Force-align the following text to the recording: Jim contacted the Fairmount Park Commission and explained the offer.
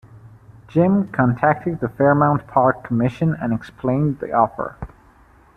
Jim 0.67 1.07
contacted 1.11 1.79
the 1.79 1.87
Fairmount 1.87 2.47
Park 2.47 2.83
Commission 2.83 3.35
and 3.39 3.53
explained 3.53 4.17
the 4.19 4.31
offer. 4.33 4.75